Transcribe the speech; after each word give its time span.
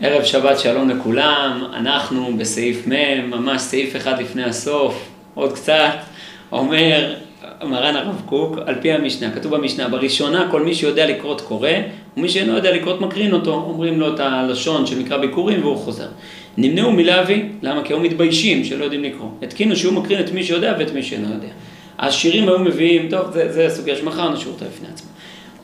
ערב 0.00 0.24
שבת 0.24 0.58
שלום 0.58 0.90
לכולם, 0.90 1.64
אנחנו 1.74 2.36
בסעיף 2.38 2.88
מ', 2.88 3.30
ממש 3.30 3.62
סעיף 3.62 3.96
אחד 3.96 4.20
לפני 4.20 4.44
הסוף, 4.44 5.08
עוד 5.34 5.52
קצת, 5.52 5.92
אומר 6.52 7.14
מרן 7.62 7.96
הרב 7.96 8.22
קוק, 8.26 8.58
על 8.66 8.74
פי 8.80 8.92
המשנה, 8.92 9.30
כתוב 9.30 9.56
במשנה, 9.56 9.88
בראשונה 9.88 10.48
כל 10.50 10.62
מי 10.62 10.74
שיודע 10.74 11.06
לקרות 11.06 11.40
קורא, 11.40 11.68
ומי 12.16 12.28
שאינו 12.28 12.56
יודע 12.56 12.76
לקרות 12.76 13.00
מקרין 13.00 13.32
אותו, 13.32 13.52
אומרים 13.52 14.00
לו 14.00 14.14
את 14.14 14.20
הלשון 14.20 14.86
שמקרא 14.86 15.16
ביקורים 15.16 15.60
והוא 15.62 15.76
חוזר. 15.76 16.08
נמנעו 16.56 16.92
מלהביא, 16.92 17.42
למה? 17.62 17.84
כי 17.84 17.94
הם 17.94 18.02
מתביישים 18.02 18.64
שלא 18.64 18.84
יודעים 18.84 19.04
לקרוא. 19.04 19.28
התקינו 19.42 19.76
שהוא 19.76 19.94
מקרין 19.94 20.20
את 20.20 20.32
מי 20.32 20.44
שיודע 20.44 20.74
ואת 20.78 20.92
מי 20.92 21.02
שאינו 21.02 21.34
יודע. 21.34 21.48
השירים 21.98 22.48
היו 22.48 22.58
מביאים, 22.58 23.08
טוב, 23.10 23.30
זה, 23.32 23.52
זה 23.52 23.66
הסוגיה 23.66 23.96
שמחר 23.96 24.30
נשאיר 24.30 24.52
אותה 24.52 24.64
בפני 24.64 24.88
עצמה. 24.94 25.10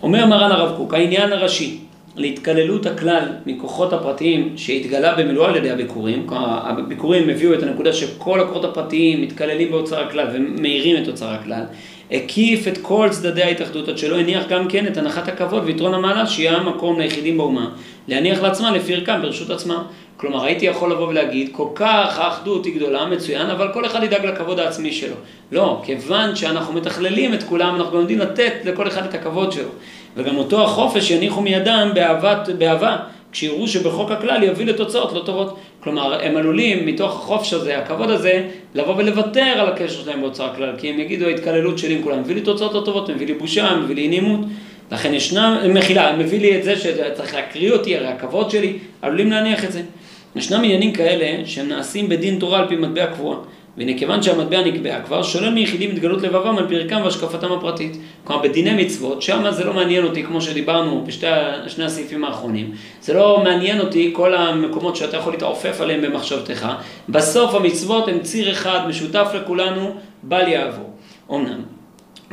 אומר 0.02 0.26
מרן 0.26 0.52
הרב 0.52 0.76
קוק, 0.76 0.94
העניין 0.94 1.32
הראשי 1.32 1.78
להתקללות 2.16 2.86
הכלל 2.86 3.24
מכוחות 3.46 3.92
הפרטיים 3.92 4.52
שהתגלה 4.56 5.14
במילואו 5.14 5.46
על 5.46 5.56
ידי 5.56 5.71
הביקורים, 5.71 6.26
הביקורים 6.30 7.29
הביאו 7.29 7.54
את 7.54 7.62
הנקודה 7.62 7.93
שכל 7.93 8.40
הכוחות 8.40 8.64
הפרטיים 8.64 9.22
מתקללים 9.22 9.71
באוצר 9.71 10.00
הכלל 10.00 10.26
ומאירים 10.35 11.02
את 11.02 11.08
אוצר 11.08 11.29
הכלל, 11.29 11.62
הקיף 12.11 12.68
את 12.68 12.79
כל 12.79 13.08
צדדי 13.11 13.43
ההתאחדות 13.43 13.88
עד 13.88 13.98
שלא 13.98 14.18
הניח 14.18 14.48
גם 14.48 14.68
כן 14.68 14.86
את 14.86 14.96
הנחת 14.96 15.29
הכבוד 15.29 15.62
ויתרון 15.66 15.94
המעלה 15.94 16.26
שיהיה 16.26 16.57
המקום 16.57 17.00
ליחידים 17.00 17.36
באומה, 17.36 17.71
להניח 18.08 18.43
לעצמה 18.43 18.71
לפי 18.71 18.94
ערכם 18.94 19.22
ברשות 19.22 19.50
עצמה. 19.50 19.82
כלומר 20.16 20.44
הייתי 20.44 20.66
יכול 20.66 20.93
לבוא 20.93 21.08
ולהגיד, 21.08 21.49
כל 21.52 21.68
כך 21.74 22.18
האחדות 22.18 22.64
היא 22.64 22.74
גדולה, 22.76 23.07
מצוין, 23.07 23.46
אבל 23.46 23.68
כל 23.72 23.86
אחד 23.86 24.02
ידאג 24.02 24.26
לכבוד 24.26 24.58
העצמי 24.58 24.93
שלו. 24.93 25.14
לא, 25.52 25.82
כיוון 25.85 26.36
שאנחנו 26.36 26.72
מתכללים 26.72 27.35
את 27.35 27.43
כולם, 27.43 27.76
אנחנו 27.76 27.93
גם 27.93 28.00
יודעים 28.00 28.18
לתת 28.18 28.52
לכל 28.64 28.88
אחד 28.88 29.04
את 29.04 29.14
הכבוד 29.14 29.52
שלו. 29.52 29.68
וגם 30.16 30.36
אותו 30.36 30.64
החופש 30.64 31.11
יניחו 31.11 31.40
מידם 31.40 31.90
באהבת, 31.94 32.48
באהבה, 32.58 32.97
כשיראו 33.33 33.69
שבחוק 33.69 34.11
הכלל 34.11 34.42
יביא 34.42 34.66
לתוצאות 34.66 35.12
לא 35.12 35.20
טובות. 35.20 35.58
כלומר, 35.80 36.25
הם 36.25 36.36
עלולים 36.36 36.86
מתוך 36.86 37.12
החופש 37.12 37.52
הזה, 37.52 37.78
הכבוד 37.78 38.10
הזה, 38.10 38.44
לבוא 38.74 38.94
ולוותר 38.96 39.40
על 39.42 39.68
הקשר 39.68 40.02
שלהם 40.02 40.20
באוצר 40.20 40.44
הכלל, 40.44 40.74
כי 40.78 40.90
הם 40.90 41.00
יגידו 41.00 41.27
ההתקללות 41.27 41.78
שלי 41.78 41.94
עם 41.94 42.02
כולם, 42.02 42.20
מביא 42.20 42.34
לי 42.34 42.40
תוצאות 42.40 42.74
לא 42.74 42.80
טובות, 42.80 43.10
מביא 43.10 43.27
לי 43.27 43.34
בושה, 43.34 43.77
מביא 43.77 43.94
לי 43.94 44.08
נעימות. 44.08 44.40
לכן 44.92 45.14
ישנה, 45.14 45.62
מחילה, 45.68 46.16
מביא 46.16 46.40
לי 46.40 46.58
את 46.58 46.64
זה 46.64 46.77
שצריך 46.77 47.34
להקריא 47.34 47.72
אותי, 47.72 47.96
הרי 47.96 48.06
הכבוד 48.06 48.50
שלי, 48.50 48.78
עלולים 49.02 49.30
להניח 49.30 49.64
את 49.64 49.72
זה. 49.72 49.83
ישנם 50.36 50.58
עניינים 50.64 50.92
כאלה 50.92 51.46
שהם 51.46 51.68
נעשים 51.68 52.08
בדין 52.08 52.38
תורה 52.38 52.58
על 52.58 52.68
פי 52.68 52.77
מטבע 52.77 53.06
קבועה. 53.06 53.38
והנה 53.76 53.98
כיוון 53.98 54.22
שהמטבע 54.22 54.64
נקבע 54.64 55.00
כבר, 55.00 55.22
שולל 55.22 55.50
מיחידים 55.50 55.90
התגלות 55.90 56.22
לבבם 56.22 56.58
על 56.58 56.68
פרקם 56.68 57.00
והשקפתם 57.04 57.52
הפרטית. 57.52 57.96
כלומר 58.24 58.42
בדיני 58.42 58.84
מצוות, 58.84 59.22
שם 59.22 59.44
זה 59.50 59.64
לא 59.64 59.74
מעניין 59.74 60.04
אותי 60.04 60.24
כמו 60.24 60.40
שדיברנו 60.40 61.04
בשני 61.06 61.84
הסעיפים 61.84 62.24
האחרונים. 62.24 62.72
זה 63.00 63.14
לא 63.14 63.40
מעניין 63.44 63.80
אותי 63.80 64.10
כל 64.12 64.34
המקומות 64.34 64.96
שאתה 64.96 65.16
יכול 65.16 65.32
להתעופף 65.32 65.80
עליהם 65.80 66.02
במחשבתך. 66.02 66.68
בסוף 67.08 67.54
המצוות 67.54 68.08
הם 68.08 68.18
ציר 68.20 68.52
אחד 68.52 68.88
משותף 68.88 69.28
לכולנו, 69.34 69.94
בל 70.22 70.48
יעבור. 70.48 70.90
אמנם. 71.30 71.71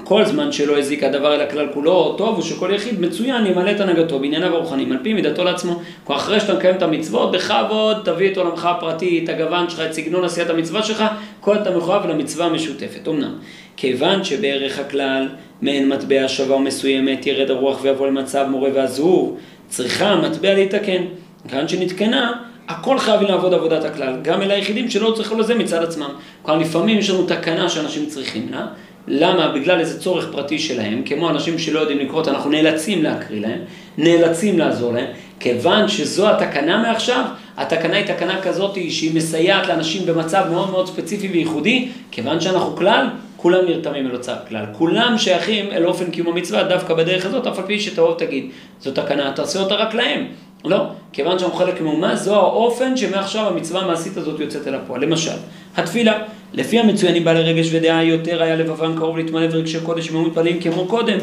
כל 0.04 0.26
זמן 0.26 0.52
שלא 0.52 0.80
הזיק 0.80 1.04
הדבר 1.04 1.36
אל 1.36 1.42
הכלל 1.42 1.68
כולו, 1.74 2.16
טוב 2.18 2.36
הוא 2.36 2.44
שכל 2.44 2.72
יחיד 2.74 3.02
מצוין 3.02 3.46
ימלא 3.46 3.72
את 3.72 3.80
הנהגתו 3.80 4.20
בענייניו 4.20 4.56
הרוחניים, 4.56 4.92
על 4.92 4.98
פי 5.04 5.14
מידתו 5.14 5.44
לעצמו. 5.44 5.80
כלומר 6.04 6.22
אחרי 6.22 6.40
שאתה 6.40 6.54
מקיים 6.54 6.76
את 6.76 6.82
המצוות, 6.82 7.32
בכבוד 7.32 7.98
תביא 8.06 8.32
את 8.32 8.38
עולמך 8.38 8.66
הפרטי, 8.66 9.22
את 9.24 9.30
הגוון 9.30 9.70
שלך, 9.70 9.80
את 9.80 9.94
סגנון 9.94 10.24
עשיית 10.24 10.50
המצווה 10.50 10.84
שלך, 10.84 11.04
כל 11.40 11.56
אתה 11.56 11.78
מחויב 11.78 12.06
למצווה 12.06 12.46
המשותפת. 12.46 13.08
אמנם, 13.08 13.34
כיוון 13.78 14.24
שבערך 14.24 14.80
הכלל 14.80 15.28
מעין 15.62 15.90
מטבע 15.90 16.28
שווה 16.28 16.56
ומסוימת 16.56 17.28
ירד 17.28 17.52
הרוח 17.52 17.80
ויבוא 17.82 18.08
למצב 18.08 18.46
מורה 18.50 18.70
ועזוב, 18.74 19.38
צריכה 19.68 20.10
המטבע 20.10 20.54
להתקן. 20.54 21.04
כיוון 21.50 21.68
שנתקנה, 21.68 22.32
הכל 22.68 23.00
חייבים 23.00 23.28
לעבוד 23.28 23.54
עבודת 23.54 23.86
הכלל, 23.86 24.18
גם 24.22 24.42
אל 24.42 24.52
היחידים 24.52 24.90
שלא 24.90 25.12
צריכו 25.16 25.36
לזה 25.36 25.56
מצד 25.56 25.84
עצמם. 25.84 26.10
כלומר 26.42 26.60
לפעמים 26.62 27.00
יש 27.00 27.10
לנו 27.10 27.24
תקנה 27.24 27.70
שאנשים 27.70 28.06
צריכים 28.06 28.48
לה. 28.52 28.68
למה? 29.08 29.48
בגלל 29.48 29.80
איזה 29.80 30.00
צורך 30.00 30.32
פרטי 30.32 30.60
שלהם, 30.60 31.02
כמו 31.06 31.30
אנשים 31.30 31.60
שלא 31.60 31.80
יודעים 31.80 32.00
לקרוא, 32.00 32.24
אנחנו 32.28 32.50
נאלצים 32.50 33.04
להקריא 33.04 33.42
להם, 33.42 33.60
נאלצים 33.98 34.60
לעזור 34.60 34.94
להם, 34.94 35.08
כיוון 35.40 35.88
שזו 35.88 36.30
התקנה 36.30 36.82
מעכשיו, 36.82 37.24
התקנה 37.58 37.98
היא 37.98 38.06
תקנה 38.06 38.42
כזאת 38.42 38.76
שהיא 38.76 39.16
מסייעת 39.16 39.68
לאנשים 39.68 40.06
במצב 40.06 40.46
מאוד 40.52 40.72
מאוד 40.72 40.88
ספציפי 40.88 41.28
וייחודי, 41.28 41.90
כיוון 42.12 42.42
שאנחנו 42.42 42.76
כלל, 42.76 43.08
כולם 43.38 43.66
נרתמים 43.66 44.08
אל 44.08 44.16
אוצר 44.16 44.36
כלל, 44.50 44.66
כולם 44.72 45.18
שייכים 45.18 45.72
אל 45.72 45.86
אופן 45.86 46.12
קיום 46.12 46.28
המצווה 46.28 46.64
דווקא 46.64 46.94
בדרך 46.94 47.26
הזאת, 47.26 47.48
אף 47.48 47.60
על 47.60 47.66
פי 47.66 47.80
שתבוא 47.80 48.10
ותגיד, 48.10 48.50
זו 48.82 48.92
תקנה, 48.92 49.32
תעשה 49.36 49.60
אותה 49.60 49.76
רק 49.76 49.94
להם. 49.94 50.28
לא, 50.66 50.86
כיוון 51.14 51.40
שאנחנו 51.40 51.58
חלק 51.58 51.82
מאומה, 51.82 52.16
זו 52.16 52.36
האופן 52.36 52.98
שמעכשיו 52.98 53.48
המצווה 53.48 53.82
המעשית 53.82 54.18
הזאת 54.18 54.40
יוצאת 54.40 54.68
אל 54.68 54.76
הפועל. 54.76 55.02
למשל, 55.02 55.32
התפילה, 55.78 56.24
לפי 56.54 56.80
המצוינים 56.80 57.24
בעלי 57.24 57.42
רגש 57.42 57.70
ודעה 57.74 58.04
יותר 58.04 58.44
היה 58.44 58.56
לבבם 58.56 58.96
קרוב 58.98 59.18
להתמלא 59.18 59.48
ורגשי 59.52 59.80
קודש 59.80 60.12
והם 60.12 60.26
מתפללים 60.26 60.60
כמו 60.60 60.86
קודם, 60.86 61.18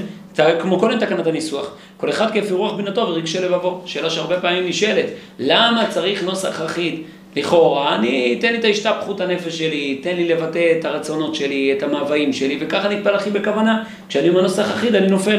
כמו 0.60 0.78
קודם 0.78 0.98
תקנת 0.98 1.26
הניסוח. 1.26 1.74
כל 1.96 2.10
אחד 2.10 2.30
כפי 2.30 2.54
רוח 2.54 2.72
בינתו 2.72 3.00
ורגשי 3.00 3.38
לבבו. 3.38 3.80
שאלה 3.86 4.10
שהרבה 4.10 4.40
פעמים 4.40 4.66
נשאלת, 4.66 5.06
למה 5.38 5.86
צריך 5.90 6.24
נוסח 6.24 6.62
אחיד? 6.64 7.00
לכאורה, 7.36 7.94
אני, 7.94 8.38
תן 8.40 8.52
לי 8.52 8.58
את 8.58 8.64
ההשתפכות 8.64 9.20
הנפש 9.20 9.58
שלי, 9.58 9.98
תן 10.02 10.16
לי 10.16 10.28
לבטא 10.28 10.72
את 10.78 10.84
הרצונות 10.84 11.34
שלי, 11.34 11.74
את 11.78 11.82
המאוויים 11.82 12.32
שלי, 12.32 12.58
וככה 12.60 12.88
נתפל 12.88 13.14
הכי 13.14 13.30
בכוונה. 13.30 13.84
כשאני 14.08 14.28
אומר 14.28 14.42
נוסח 14.42 14.70
אחיד 14.70 14.94
אני 14.94 15.06
נופל. 15.06 15.38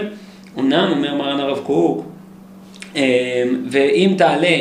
אמנם, 0.59 0.91
אומר 0.91 1.13
מרן 1.13 1.39
הרב 1.39 1.59
קוק, 1.59 2.05
ואם 3.71 4.15
תעלה 4.17 4.57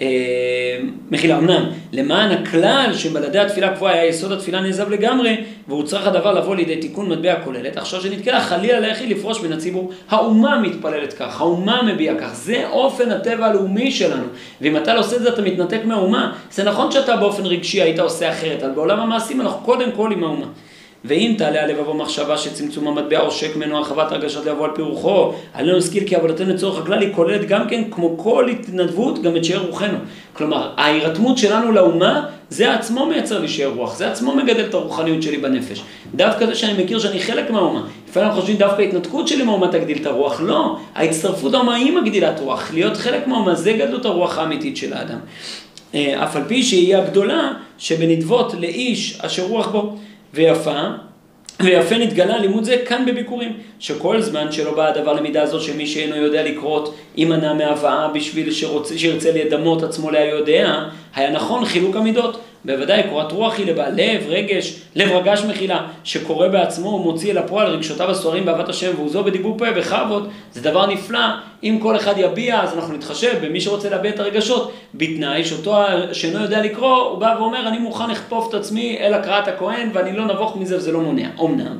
אה, 0.00 0.78
מחילה, 1.10 1.38
אמנם, 1.38 1.64
למען 1.92 2.30
הכלל 2.30 2.90
שבלעדי 2.94 3.38
התפילה 3.38 3.74
קבועה 3.74 3.92
היה 3.92 4.06
יסוד 4.06 4.32
התפילה 4.32 4.60
נעזב 4.60 4.90
לגמרי, 4.90 5.36
והוא 5.68 5.82
צריך 5.82 6.06
הדבר 6.06 6.32
לבוא 6.32 6.56
לידי 6.56 6.76
תיקון 6.76 7.08
מטבע 7.08 7.34
כוללת, 7.44 7.76
עכשיו 7.76 8.00
שנתקלה 8.00 8.40
חלילה 8.40 8.80
ליחיד 8.80 9.08
לפרוש 9.08 9.40
בין 9.40 9.52
הציבור, 9.52 9.92
האומה 10.08 10.58
מתפללת 10.58 11.12
כך, 11.12 11.40
האומה 11.40 11.82
מביעה 11.82 12.14
כך, 12.20 12.34
זה 12.34 12.68
אופן 12.68 13.10
הטבע 13.10 13.46
הלאומי 13.46 13.90
שלנו, 13.90 14.24
ואם 14.60 14.76
אתה 14.76 14.94
לא 14.94 15.00
עושה 15.00 15.16
את 15.16 15.22
זה 15.22 15.28
אתה 15.28 15.42
מתנתק 15.42 15.80
מהאומה, 15.84 16.32
זה 16.52 16.64
נכון 16.64 16.92
שאתה 16.92 17.16
באופן 17.16 17.46
רגשי 17.46 17.82
היית 17.82 17.98
עושה 17.98 18.30
אחרת, 18.30 18.62
אבל 18.62 18.72
בעולם 18.72 19.00
המעשים 19.00 19.40
אנחנו 19.40 19.64
קודם 19.64 19.92
כל 19.96 20.12
עם 20.12 20.24
האומה. 20.24 20.46
ואם 21.04 21.34
תעלה 21.38 21.62
על 21.62 21.70
לבבו 21.70 21.94
מחשבה 21.94 22.38
שצמצום 22.38 22.88
המטבע 22.88 23.18
עושק 23.18 23.56
ממנו 23.56 23.76
הרחבת 23.76 24.12
הרגשת 24.12 24.46
לבוא 24.46 24.64
על 24.64 24.70
פי 24.74 24.82
רוחו, 24.82 25.32
עלינו 25.54 25.74
להזכיר 25.74 26.02
כי 26.06 26.16
עבודתנו 26.16 26.54
לצורך 26.54 26.78
הכלל 26.78 27.00
היא 27.00 27.14
כוללת 27.14 27.48
גם 27.48 27.68
כן, 27.68 27.82
כמו 27.90 28.18
כל 28.18 28.48
התנדבות, 28.48 29.22
גם 29.22 29.36
את 29.36 29.44
שאר 29.44 29.66
רוחנו. 29.66 29.98
כלומר, 30.32 30.70
ההירתמות 30.76 31.38
שלנו 31.38 31.72
לאומה, 31.72 32.26
זה 32.50 32.74
עצמו 32.74 33.06
מייצר 33.06 33.40
לי 33.40 33.48
שאר 33.48 33.68
רוח, 33.68 33.96
זה 33.96 34.10
עצמו 34.10 34.34
מגדל 34.34 34.64
את 34.64 34.74
הרוחניות 34.74 35.22
שלי 35.22 35.36
בנפש. 35.36 35.82
דווקא 36.14 36.46
זה 36.46 36.54
שאני 36.54 36.84
מכיר 36.84 36.98
שאני 36.98 37.20
חלק 37.20 37.50
מהאומה. 37.50 37.82
לפעמים 38.08 38.28
אנחנו 38.28 38.40
חושבים 38.40 38.58
דווקא 38.58 38.82
ההתנתקות 38.82 39.28
שלי 39.28 39.42
מהאומה 39.42 39.68
תגדיל 39.68 39.98
את 40.00 40.06
הרוח, 40.06 40.40
לא, 40.40 40.76
ההצטרפות 40.94 41.54
האומה 41.54 41.74
היא 41.74 41.92
מגדילת 41.92 42.40
רוח, 42.40 42.70
להיות 42.74 42.96
חלק 42.96 43.26
מהאומה 43.26 43.54
זה 43.54 43.72
גדלות 43.72 44.04
הרוח 44.04 44.38
האמיתית 44.38 44.76
של 44.76 44.92
האדם. 44.92 45.18
אה, 45.94 46.24
אף 46.24 46.36
על 46.36 46.42
פי 46.48 46.62
שהיא 46.62 46.96
הגדולה 46.96 47.52
שבנדבות 47.78 48.54
לאיש 48.58 49.20
אשר 49.20 49.42
רוח 49.42 49.68
בו. 49.68 49.96
ויפה, 50.34 50.80
ויפה 51.60 51.98
נתגלה 51.98 52.38
לימוד 52.38 52.64
זה 52.64 52.76
כאן 52.86 53.06
בביקורים, 53.06 53.52
שכל 53.78 54.20
זמן 54.20 54.52
שלא 54.52 54.74
בא 54.74 54.88
הדבר 54.88 55.12
למידה 55.12 55.46
זו 55.46 55.60
שמי 55.60 55.86
שאינו 55.86 56.16
יודע 56.16 56.44
לקרות 56.44 56.94
יימנע 57.16 57.52
מהבאה 57.52 58.08
בשביל 58.08 58.52
שרוצה, 58.52 58.98
שירצה 58.98 59.32
לדמות 59.32 59.82
עצמו 59.82 60.10
ליודע, 60.10 60.84
היה 61.14 61.30
נכון 61.30 61.64
חילוק 61.64 61.96
המידות. 61.96 62.40
בוודאי 62.64 63.02
קורת 63.10 63.32
רוח 63.32 63.58
היא 63.58 63.66
לבעל 63.66 63.92
לב, 63.96 64.24
רגש, 64.28 64.80
לב 64.94 65.10
רגש 65.10 65.42
מחילה, 65.42 65.86
שקורא 66.04 66.48
בעצמו 66.48 66.88
ומוציא 66.88 67.30
אל 67.30 67.38
הפועל 67.38 67.66
רגשותיו 67.66 68.10
הסוערים 68.10 68.44
באהבת 68.44 68.68
השם 68.68 68.92
והוא 68.96 69.08
זו 69.08 69.24
בדיבור 69.24 69.58
פה 69.58 69.70
בכבוד, 69.70 70.28
זה 70.52 70.60
דבר 70.60 70.86
נפלא. 70.86 71.26
אם 71.62 71.78
כל 71.82 71.96
אחד 71.96 72.14
יביע, 72.16 72.60
אז 72.60 72.74
אנחנו 72.74 72.94
נתחשב 72.94 73.46
במי 73.46 73.60
שרוצה 73.60 73.90
להביע 73.90 74.10
את 74.10 74.20
הרגשות, 74.20 74.72
בתנאי 74.94 75.44
שאותו 75.44 75.76
שאינו 76.12 76.42
יודע 76.42 76.62
לקרוא, 76.62 76.96
הוא 76.96 77.18
בא 77.18 77.34
ואומר, 77.38 77.68
אני 77.68 77.78
מוכן 77.78 78.10
לכפוף 78.10 78.48
את 78.48 78.54
עצמי 78.54 78.98
אל 79.00 79.14
הקראת 79.14 79.48
הכהן 79.48 79.90
ואני 79.92 80.16
לא 80.16 80.24
נבוך 80.24 80.56
מזה 80.56 80.76
וזה 80.76 80.92
לא 80.92 81.00
מונע. 81.00 81.28
אמנם, 81.40 81.76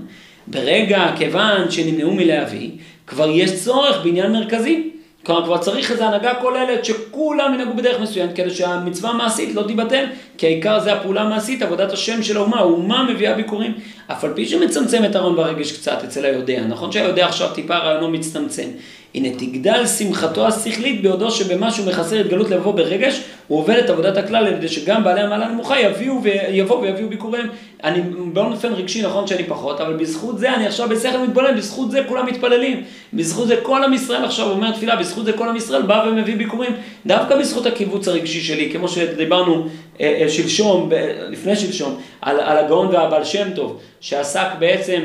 ברגע, 0.46 1.06
כיוון 1.16 1.70
שנמנעו 1.70 2.14
מלהביא, 2.14 2.70
כבר 3.06 3.30
יש 3.30 3.64
צורך 3.64 4.04
בעניין 4.04 4.32
מרכזי. 4.32 4.99
כלומר, 5.26 5.44
כבר 5.44 5.58
צריך 5.58 5.90
איזו 5.90 6.04
הנהגה 6.04 6.34
כוללת 6.34 6.84
שכולם 6.84 7.54
ינהגו 7.54 7.74
בדרך 7.74 8.00
מסוימת 8.00 8.36
כדי 8.36 8.50
שהמצווה 8.50 9.10
המעשית 9.10 9.54
לא 9.54 9.62
תיבטל, 9.62 10.04
כי 10.38 10.46
העיקר 10.46 10.80
זה 10.80 10.92
הפעולה 10.92 11.22
המעשית, 11.22 11.62
עבודת 11.62 11.92
השם 11.92 12.22
של 12.22 12.36
האומה, 12.36 12.58
האומה 12.58 13.02
מביאה 13.02 13.34
ביקורים. 13.34 13.74
אף 14.06 14.24
על 14.24 14.32
פי 14.34 14.46
שמצמצם 14.46 15.04
את 15.04 15.16
הרעיון 15.16 15.36
ברגש 15.36 15.72
קצת 15.72 16.04
אצל 16.04 16.24
היודע. 16.24 16.60
נכון 16.60 16.92
שהיודע 16.92 17.26
עכשיו 17.26 17.48
טיפה 17.54 17.78
רעיונו 17.78 18.10
מצטמצם. 18.10 18.68
הנה 19.14 19.28
תגדל 19.30 19.86
שמחתו 19.86 20.46
השכלית 20.46 21.02
ביודעו 21.02 21.30
שבמשהו 21.30 21.86
מחסר 21.86 22.20
התגלות 22.20 22.50
לבוא 22.50 22.74
ברגש, 22.74 23.20
הוא 23.48 23.58
עובד 23.58 23.76
את 23.76 23.90
עבודת 23.90 24.16
הכלל 24.16 24.46
על 24.46 24.52
ידי 24.52 24.68
שגם 24.68 25.04
בעלי 25.04 25.20
המעלה 25.20 25.46
הנמוכה 25.46 25.80
יביאו 25.80 26.22
ויבואו 26.22 26.82
ויביאו 26.82 27.08
ביקוריהם. 27.08 27.48
אני 27.84 28.00
באופן 28.32 28.72
רגשי 28.72 29.02
נכון 29.02 29.26
שאני 29.26 29.44
פחות, 29.44 29.80
אבל 29.80 29.96
בזכות 29.96 30.38
זה 30.38 30.54
אני 30.54 30.66
עכשיו 30.66 30.88
בשכל 30.88 31.18
מתבונן, 31.18 31.56
בזכות 31.56 31.90
זה 31.90 32.00
כולם 32.08 32.26
מתפללים. 32.26 32.82
בזכות 33.12 33.48
זה 33.48 33.56
כל 33.62 33.84
עם 33.84 33.92
ישראל 33.92 34.24
עכשיו 34.24 34.50
אומר 34.50 34.70
תפילה, 34.70 34.96
בזכות 34.96 35.24
זה 35.24 35.32
כל 35.32 35.48
עם 35.48 35.56
ישראל 35.56 35.82
בא 35.82 36.04
ומביא 36.08 36.36
ביקורים. 36.36 36.72
דווקא 37.06 37.36
בזכות 37.36 37.66
הקיבוץ 37.66 38.08
הרגשי 38.08 38.40
שלי, 38.40 38.70
כמו 38.72 38.88
שדיברנו 38.88 39.66
אה, 40.00 40.18
אה, 40.22 40.28
שלשום, 40.28 40.90
לפני 41.30 41.56
שלשום, 41.56 42.00
על, 42.20 42.40
על 42.40 42.58
הגאון 42.58 42.86
והבעל 42.86 43.24
שם 43.24 43.48
טוב, 43.54 43.80
שעסק 44.00 44.46
בעצם 44.58 45.00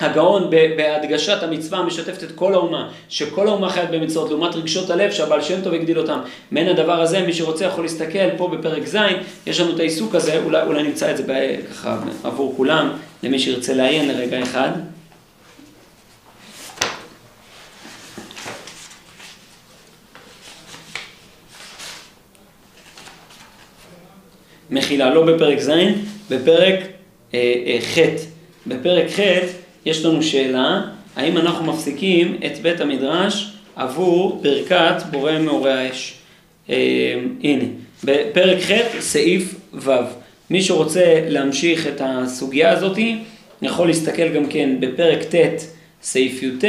הגאון 0.00 0.50
בהדגשת 0.50 1.42
המצווה 1.42 1.78
המשתפת 1.78 2.22
את 2.22 2.32
כל 2.34 2.54
האומה, 2.54 2.90
שכל 3.08 3.48
האומה 3.48 3.70
חייבת 3.70 3.90
במצוות, 3.90 4.30
לעומת 4.30 4.54
רגשות 4.54 4.90
הלב 4.90 5.10
שהבעל 5.10 5.42
שם 5.42 5.60
טוב 5.60 5.74
הגדיל 5.74 5.98
אותם. 5.98 6.20
מעין 6.50 6.68
הדבר 6.68 7.00
הזה, 7.00 7.20
מי 7.20 7.32
שרוצה 7.32 7.64
יכול 7.64 7.84
להסתכל 7.84 8.36
פה 8.36 8.48
בפרק 8.48 8.86
ז', 8.86 8.96
יש 9.46 9.60
לנו 9.60 9.74
את 9.74 9.80
העיסוק 9.80 10.14
הזה, 10.14 10.42
אולי, 10.44 10.62
אולי 10.62 10.82
נמצא 10.82 11.10
את 11.10 11.16
זה 11.16 11.24
ככה 11.70 11.98
עבור 12.24 12.54
כולם, 12.56 12.90
למי 13.22 13.38
שירצה 13.38 13.74
לעיין 13.74 14.08
לרגע 14.08 14.42
אחד. 14.42 14.70
מחילה, 24.70 25.14
לא 25.14 25.26
בפרק 25.26 25.58
ז', 25.58 25.70
בפרק 26.30 26.80
אה, 27.34 27.54
אה, 27.66 27.78
ח'. 27.80 27.98
בפרק 28.66 29.06
ח' 29.10 29.20
יש 29.86 30.04
לנו 30.04 30.22
שאלה, 30.22 30.80
האם 31.16 31.36
אנחנו 31.36 31.72
מפסיקים 31.72 32.36
את 32.46 32.58
בית 32.62 32.80
המדרש 32.80 33.52
עבור 33.76 34.40
ברכת 34.42 35.02
בורא 35.10 35.38
מאורי 35.38 35.72
האש. 35.72 36.14
אה, 36.70 37.14
הנה, 37.42 37.64
בפרק 38.04 38.58
ח', 38.62 39.00
סעיף 39.00 39.54
ו'. 39.72 39.90
מי 40.50 40.62
שרוצה 40.62 41.20
להמשיך 41.28 41.86
את 41.86 42.00
הסוגיה 42.04 42.70
הזאת, 42.72 42.98
יכול 43.62 43.86
להסתכל 43.86 44.28
גם 44.28 44.46
כן 44.46 44.76
בפרק 44.80 45.22
ט', 45.22 45.62
סעיף 46.02 46.42
י"ט, 46.42 46.64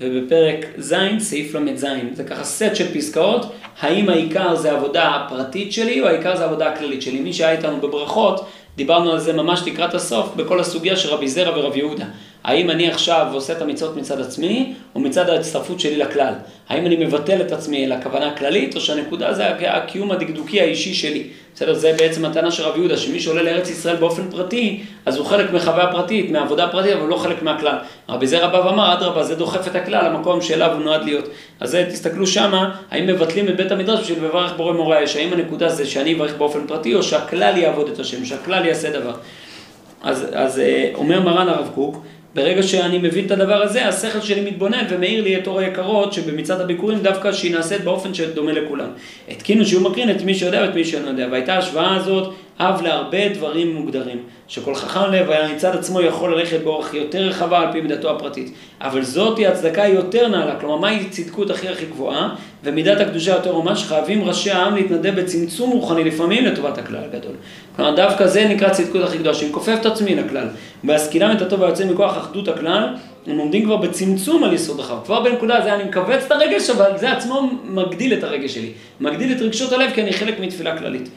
ובפרק 0.00 0.66
ז', 0.78 0.94
סעיף 1.18 1.54
ל"ז. 1.54 1.86
זה 2.14 2.24
ככה 2.24 2.44
סט 2.44 2.74
של 2.76 2.94
פסקאות, 2.94 3.52
האם 3.80 4.08
העיקר 4.08 4.56
זה 4.56 4.72
עבודה 4.72 5.08
הפרטית 5.08 5.72
שלי, 5.72 6.00
או 6.00 6.06
העיקר 6.06 6.36
זה 6.36 6.44
עבודה 6.44 6.72
הכללית 6.72 7.02
שלי. 7.02 7.20
מי 7.20 7.32
שהיה 7.32 7.52
איתנו 7.52 7.80
בברכות, 7.80 8.46
דיברנו 8.78 9.12
על 9.12 9.18
זה 9.18 9.32
ממש 9.32 9.62
לקראת 9.66 9.94
הסוף, 9.94 10.34
בכל 10.36 10.60
הסוגיה 10.60 10.96
של 10.96 11.08
רבי 11.08 11.28
זרע 11.28 11.58
ורבי 11.58 11.78
יהודה. 11.78 12.04
האם 12.44 12.70
אני 12.70 12.90
עכשיו 12.90 13.26
עושה 13.32 13.52
את 13.52 13.62
המצוות 13.62 13.96
מצד 13.96 14.20
עצמי, 14.20 14.74
או 14.94 15.00
מצד 15.00 15.28
ההצטרפות 15.28 15.80
שלי 15.80 15.96
לכלל? 15.96 16.34
האם 16.68 16.86
אני 16.86 16.96
מבטל 16.96 17.40
את 17.40 17.52
עצמי 17.52 17.86
לכוונה 17.86 18.26
הכללית, 18.26 18.76
או 18.76 18.80
שהנקודה 18.80 19.32
זה 19.34 19.74
הקיום 19.74 20.10
הדקדוקי 20.10 20.60
האישי 20.60 20.94
שלי? 20.94 21.28
בסדר? 21.58 21.74
זה 21.74 21.94
בעצם 21.98 22.24
הטענה 22.24 22.50
של 22.50 22.62
רב 22.62 22.76
יהודה, 22.76 22.96
שמי 22.96 23.20
שעולה 23.20 23.42
לארץ 23.42 23.70
ישראל 23.70 23.96
באופן 23.96 24.30
פרטי, 24.30 24.82
אז 25.06 25.16
הוא 25.16 25.26
חלק 25.26 25.52
מחוויה 25.52 25.86
פרטית, 25.92 26.30
מעבודה 26.30 26.68
פרטית, 26.68 26.92
אבל 26.92 27.08
לא 27.08 27.16
חלק 27.16 27.42
מהכלל. 27.42 27.76
רבי 28.08 28.26
זרע 28.26 28.48
בא 28.48 28.56
ואמר, 28.56 28.92
אדרבה, 28.92 29.24
זה 29.24 29.34
דוחף 29.34 29.66
את 29.66 29.76
הכלל 29.76 30.08
למקום 30.08 30.42
שאליו 30.42 30.72
הוא 30.72 30.82
נועד 30.84 31.04
להיות. 31.04 31.24
אז 31.60 31.70
זה, 31.70 31.86
תסתכלו 31.90 32.26
שמה, 32.26 32.74
האם 32.90 33.06
מבטלים 33.06 33.48
את 33.48 33.56
בית 33.56 33.72
המדרש 33.72 34.00
בשביל 34.00 34.24
לברך 34.24 34.52
בורא 34.56 34.72
מורה 34.72 34.98
האש, 34.98 35.16
האם 35.16 35.32
הנקודה 35.32 35.68
זה 35.68 35.86
שאני 35.86 36.14
אברך 36.14 36.34
באופן 36.34 36.66
פרטי, 36.66 36.94
או 36.94 37.02
שהכלל 37.02 37.56
יעבוד 37.56 37.88
את 37.88 37.98
השם, 37.98 38.24
שהכלל 38.24 38.64
יעשה 38.64 38.90
דבר. 38.90 39.14
אז, 40.02 40.26
אז 40.32 40.58
אה, 40.58 40.90
אומר 40.94 41.20
מרן 41.20 41.48
הרב 41.48 41.70
קוק, 41.74 42.04
ברגע 42.34 42.62
שאני 42.62 42.98
מבין 42.98 43.26
את 43.26 43.30
הדבר 43.30 43.62
הזה, 43.62 43.88
השכל 43.88 44.20
שלי 44.20 44.50
מתבונן 44.50 44.84
ומאיר 44.90 45.22
לי 45.22 45.36
את 45.36 45.46
אור 45.46 45.58
היקרות 45.58 46.12
שבמצעד 46.12 46.60
הביקורים 46.60 46.98
דווקא 46.98 47.32
שהיא 47.32 47.52
נעשית 47.52 47.84
באופן 47.84 48.14
שדומה 48.14 48.52
לכולם. 48.52 48.88
התקינו 49.28 49.64
שהוא 49.64 49.90
מקרין 49.90 50.10
את 50.10 50.22
מי 50.22 50.34
שיודע 50.34 50.60
ואת 50.60 50.74
מי 50.74 50.84
שאינו 50.84 51.08
יודע. 51.08 51.28
והייתה 51.30 51.58
השוואה 51.58 51.96
הזאת 51.96 52.34
אב 52.60 52.82
להרבה 52.82 53.28
דברים 53.28 53.74
מוגדרים, 53.74 54.18
שכל 54.48 54.74
חכם 54.74 55.12
לב 55.12 55.30
היה 55.30 55.52
מצד 55.52 55.76
עצמו 55.76 56.00
יכול 56.00 56.38
ללכת 56.38 56.60
באורך 56.64 56.94
יותר 56.94 57.18
רחבה 57.18 57.60
על 57.60 57.72
פי 57.72 57.80
מידתו 57.80 58.10
הפרטית. 58.10 58.54
אבל 58.80 59.02
זאת 59.02 59.38
היא 59.38 59.48
הצדקה 59.48 59.86
יותר 59.86 60.28
נעלה, 60.28 60.56
כלומר 60.60 60.76
מהי 60.76 61.08
צדקות 61.10 61.50
הכי 61.50 61.68
הכי 61.68 61.86
גבוהה, 61.86 62.34
ומידת 62.64 63.00
הקדושה 63.00 63.30
יותר 63.32 63.58
ממש, 63.58 63.84
חייבים 63.84 64.24
ראשי 64.24 64.50
העם 64.50 64.74
להתנדב 64.74 65.20
בצמצום 65.20 65.70
רוחני 65.70 66.04
לפעמים 66.04 66.44
לטובת 66.44 66.78
הכלל 66.78 67.04
הגדול. 67.04 67.32
כלומר 67.76 67.94
דווקא 67.94 68.26
זה 68.26 68.44
נקרא 68.48 68.68
צדקות 68.68 69.02
הכי 69.02 69.18
גדולה, 69.18 69.34
שאני 69.34 69.52
כופף 69.52 69.76
את 69.80 69.86
עצמי 69.86 70.14
לכלל, 70.14 70.48
בהשכילם 70.84 71.36
את 71.36 71.42
הטוב 71.42 71.62
היוצא 71.62 71.84
מכוח 71.84 72.18
אחדות 72.18 72.48
הכלל, 72.48 72.94
הם 73.26 73.38
עומדים 73.38 73.64
כבר 73.64 73.76
בצמצום 73.76 74.44
על 74.44 74.52
יסוד 74.52 74.80
החב. 74.80 74.96
כבר 75.04 75.20
בנקודה 75.20 75.56
הזו 75.56 75.68
אני 75.68 75.84
מכווץ 75.84 76.22
את 76.26 76.32
הרגש, 76.32 76.70
אבל 76.70 76.98
זה 76.98 77.12
עצמו 77.12 77.50
מגדיל 77.64 78.12
את 78.12 78.24
הרגש 78.24 78.54
שלי. 78.54 78.72
מגדיל 79.00 79.32
את 79.32 79.40
רגשות 79.40 79.72
הלב 79.72 79.90
כי 79.94 80.02
אני 80.02 80.12
חלק 80.12 80.40
מתפילה 80.40 80.78
כללית. 80.78 81.08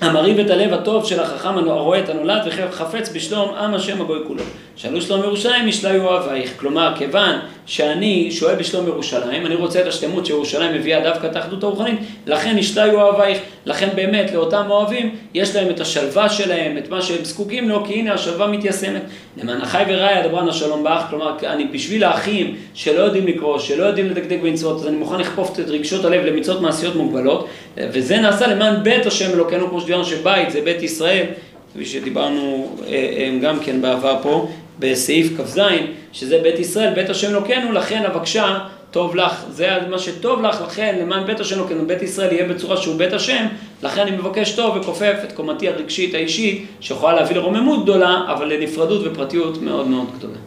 המרהיב 0.00 0.38
את 0.38 0.50
הלב 0.50 0.72
הטוב 0.72 1.04
של 1.04 1.20
החכם 1.20 1.58
הרואה 1.70 1.98
את 1.98 2.08
הנולד 2.08 2.42
וחפץ 2.46 3.10
בשלום 3.14 3.54
עם 3.54 3.74
השם 3.74 4.00
הגוי 4.00 4.20
כולו. 4.26 4.42
שאלו 4.78 5.02
שלום 5.02 5.22
ירושלים 5.22 5.68
ישליו 5.68 6.04
אוהבייך. 6.04 6.52
כלומר, 6.56 6.92
כיוון 6.96 7.38
שאני 7.66 8.28
שואל 8.30 8.54
בשלום 8.54 8.86
ירושלים, 8.86 9.46
אני 9.46 9.54
רוצה 9.54 9.80
את 9.80 9.86
השלמות 9.86 10.26
שירושלים 10.26 10.74
מביאה 10.74 11.00
דווקא 11.00 11.26
את 11.26 11.36
האחדות 11.36 11.62
הרוחנית, 11.62 11.98
לכן 12.26 12.58
ישליו 12.58 12.94
אוהבייך. 12.94 13.38
לכן 13.66 13.88
באמת 13.94 14.30
לאותם 14.34 14.64
אוהבים, 14.70 15.14
יש 15.34 15.56
להם 15.56 15.70
את 15.70 15.80
השלווה 15.80 16.28
שלהם, 16.28 16.78
את 16.78 16.90
מה 16.90 17.02
שהם 17.02 17.24
זקוקים 17.24 17.68
לו, 17.68 17.84
כי 17.84 17.94
הנה 17.94 18.12
השלווה 18.12 18.46
מתיישמת. 18.46 19.02
למען 19.36 19.60
אחי 19.60 19.82
ורעי 19.88 20.20
אדברן 20.20 20.48
השלום 20.48 20.84
באח, 20.84 21.10
כלומר, 21.10 21.36
אני 21.46 21.64
בשביל 21.64 22.04
האחים 22.04 22.56
שלא 22.74 23.00
יודעים 23.00 23.26
לקרוא, 23.26 23.58
שלא 23.58 23.84
יודעים 23.84 24.10
לדקדק 24.10 24.38
במצוות, 24.42 24.76
אז 24.76 24.86
אני 24.86 24.96
מוכן 24.96 25.20
לכפוף 25.20 25.60
את 25.60 25.68
רגשות 25.68 26.04
הלב 26.04 26.24
למצוות 26.24 26.60
מעשיות 26.60 26.96
מוגבלות, 26.96 27.48
וזה 27.76 28.16
נעשה 28.16 28.46
למען 28.46 28.82
בית 28.82 29.06
השם 29.06 29.30
אלוקינו, 29.30 29.68
כמו 29.68 29.80
שדיברנו 29.80 30.04
שבית 30.04 30.50
זה 30.50 30.60
בית 30.60 30.82
ישראל, 30.82 31.26
כפי 31.74 31.84
שדיברנו 31.84 32.76
אה, 32.86 32.92
אה, 32.92 33.38
גם 33.42 33.60
כן 33.60 33.82
בעבר 33.82 34.16
פה, 34.22 34.48
בסעיף 34.78 35.40
כ"ז, 35.40 35.60
שזה 36.12 36.40
בית 36.42 36.58
ישראל, 36.58 36.94
בית 36.94 37.10
השם 37.10 37.30
אלוקינו, 37.30 37.72
לכן 37.72 38.04
אבקשה 38.04 38.58
טוב 38.90 39.16
לך, 39.16 39.44
זה 39.50 39.68
מה 39.90 39.98
שטוב 39.98 40.42
לך, 40.42 40.60
לכן 40.66 40.98
למען 41.00 41.26
בית 41.26 41.40
השם 41.40 41.56
אלוקינו, 41.56 41.86
בית 41.86 42.02
ישראל 42.02 42.32
יהיה 42.32 42.48
בצורה 42.48 42.76
שהוא 42.76 42.96
בית 42.96 43.12
השם, 43.12 43.46
לכן 43.82 44.00
אני 44.00 44.10
מבקש 44.10 44.52
טוב 44.52 44.76
וכופף 44.76 45.14
את 45.24 45.32
קומתי 45.32 45.68
הרגשית 45.68 46.14
האישית, 46.14 46.66
שיכולה 46.80 47.12
להביא 47.12 47.36
לרוממות 47.36 47.82
גדולה, 47.82 48.24
אבל 48.32 48.52
לנפרדות 48.52 49.06
ופרטיות 49.06 49.62
מאוד 49.62 49.88
מאוד 49.88 50.06
גדולה. 50.18 50.38